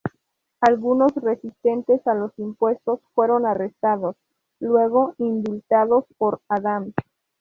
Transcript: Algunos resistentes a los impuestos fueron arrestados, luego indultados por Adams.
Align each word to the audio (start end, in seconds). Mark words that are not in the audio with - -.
Algunos 0.61 1.13
resistentes 1.13 2.07
a 2.07 2.15
los 2.15 2.31
impuestos 2.39 3.01
fueron 3.13 3.45
arrestados, 3.45 4.15
luego 4.59 5.13
indultados 5.19 6.05
por 6.17 6.41
Adams. 6.49 6.95